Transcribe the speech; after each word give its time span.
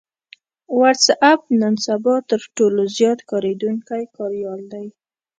وټس 0.77 1.05
اېپ 1.27 1.41
نن 1.61 1.75
سبا 1.87 2.15
تر 2.29 2.41
ټولو 2.55 2.81
زيات 2.97 3.19
کارېدونکی 3.31 4.03
کاريال 4.17 4.61
دی 4.71 4.87